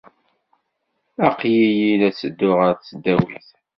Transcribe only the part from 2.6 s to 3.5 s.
tesdawit.